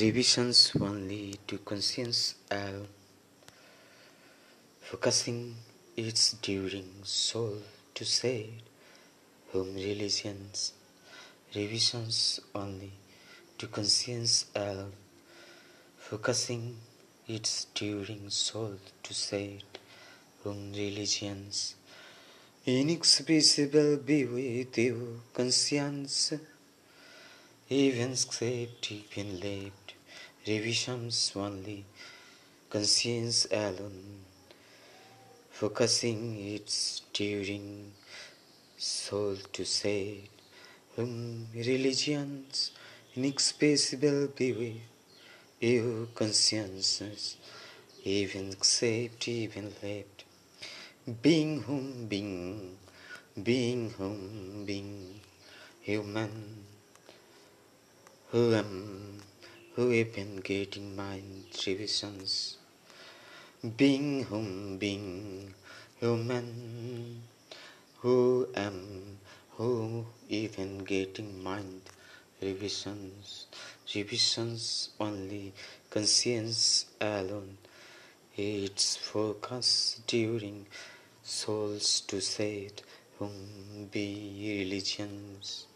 [0.00, 2.88] revisions only to conscience alone,
[4.80, 5.54] focusing
[5.96, 7.56] its during soul
[7.94, 8.50] to say
[9.52, 10.74] whom religions.
[11.54, 12.92] Revisions only
[13.56, 14.92] to conscience alone,
[15.98, 16.76] focusing
[17.26, 19.60] its during soul to say
[20.42, 21.74] whom religions.
[22.66, 26.34] Inexpressible be with you conscience.
[27.68, 29.85] Even except even left
[30.46, 31.84] revisions only.
[32.70, 34.24] Conscience alone.
[35.50, 37.92] Focusing its during
[38.76, 40.20] soul to say
[40.94, 42.72] whom religions
[43.14, 44.82] inexpressible be with
[45.60, 47.36] you consciences
[48.04, 50.24] even except even left.
[51.22, 52.76] Being whom being
[53.42, 55.20] being whom being.
[55.86, 56.64] Human
[58.30, 59.22] who am
[59.76, 62.56] been getting mind revisions
[63.76, 65.52] being whom being
[66.00, 67.20] human
[67.98, 69.18] who am
[69.50, 71.82] who even getting mind
[72.40, 73.46] revisions
[73.94, 75.52] revisions only
[75.90, 77.58] conscience alone.
[78.34, 80.66] Its focus during
[81.22, 82.80] souls to set
[83.18, 84.06] whom be
[84.64, 85.66] religions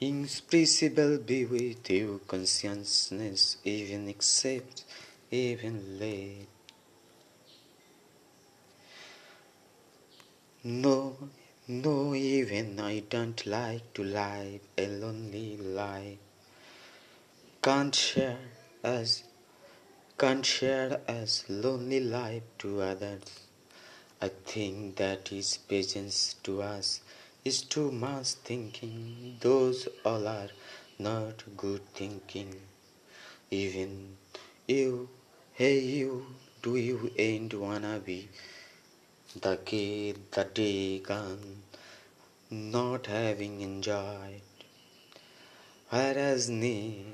[0.00, 4.84] inexpressible be with you consciousness even except
[5.30, 6.48] even late
[10.62, 11.16] no
[11.68, 16.18] no even i don't like to live a lonely life
[17.62, 18.38] can't share
[18.84, 19.22] as
[20.18, 23.40] can't share as lonely life to others.
[24.22, 27.02] I think that is presence to us
[27.48, 29.36] is too much thinking.
[29.40, 30.48] Those all are
[30.98, 32.52] not good thinking.
[33.50, 34.16] Even
[34.66, 35.08] you,
[35.52, 36.26] hey you,
[36.62, 38.28] do you ain't wanna be
[39.40, 41.62] the kid, the day gone,
[42.50, 44.42] not having enjoyed.
[45.90, 47.06] Whereas need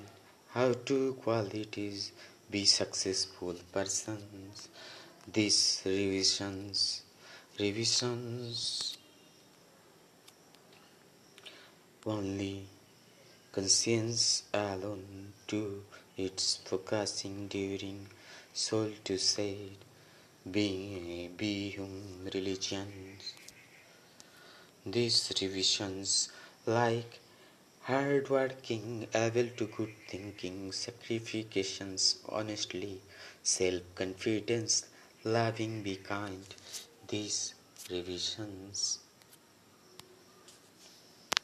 [0.55, 2.13] how to qualities
[2.51, 4.69] be successful persons.
[5.31, 7.03] These revisions,
[7.61, 8.97] revisions
[12.05, 12.67] only
[13.53, 15.85] conscience alone to
[16.17, 18.09] its focusing during
[18.53, 19.57] soul to say
[20.51, 23.35] being be hum religions.
[24.85, 26.29] These revisions
[26.67, 27.21] like
[27.83, 33.01] hard working able to good thinking sacrifications honestly
[33.43, 34.87] self confidence
[35.25, 36.47] loving be kind.
[37.09, 37.55] These
[37.91, 38.99] revisions